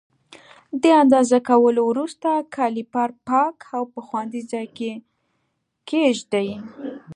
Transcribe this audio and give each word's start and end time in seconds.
د 0.81 0.83
اندازه 1.01 1.37
کولو 1.49 1.81
وروسته 1.91 2.29
کالیپر 2.55 3.09
پاک 3.27 3.55
او 3.75 3.83
په 3.93 3.99
خوندي 4.07 4.41
ځای 4.51 4.67
کې 4.77 4.91
کېږدئ. 5.89 6.49